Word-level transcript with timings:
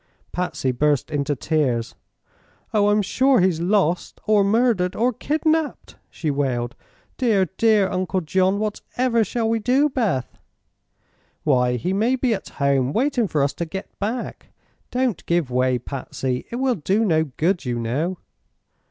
Patsy 0.31 0.71
burst 0.71 1.11
into 1.11 1.35
tears. 1.35 1.93
"Oh, 2.73 2.87
I'm 2.89 3.03
sure 3.03 3.39
he's 3.39 3.61
lost, 3.61 4.19
or 4.25 4.43
murdered, 4.43 4.95
or 4.95 5.13
kidnapped!" 5.13 5.95
she 6.09 6.31
wailed. 6.31 6.73
"Dear, 7.17 7.45
dear 7.55 7.87
Uncle 7.87 8.21
John! 8.21 8.57
Whatever 8.57 9.23
shall 9.23 9.47
we 9.47 9.59
do, 9.59 9.89
Beth?" 9.89 10.39
"Why, 11.43 11.75
he 11.75 11.93
may 11.93 12.15
be 12.15 12.33
at 12.33 12.49
home, 12.49 12.93
waiting 12.93 13.27
for 13.27 13.43
us 13.43 13.53
to 13.53 13.65
get 13.65 13.99
back. 13.99 14.47
Don't 14.89 15.23
give 15.27 15.51
way, 15.51 15.77
Patsy; 15.77 16.47
it 16.49 16.55
will 16.55 16.73
do 16.73 17.05
no 17.05 17.25
good, 17.25 17.63
you 17.63 17.77
know." 17.77 18.17